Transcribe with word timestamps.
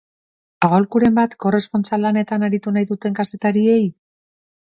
Aholkuren 0.67 1.11
bat 1.19 1.35
korrespontsal 1.45 2.01
lanetan 2.05 2.45
aritu 2.47 2.73
nahi 2.79 2.89
duten 2.93 3.19
kazetariei? 3.21 3.83